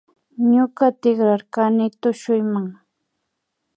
Ñuka 0.51 0.85
tikrarkani 1.01 1.85
tushuyma 2.01 2.61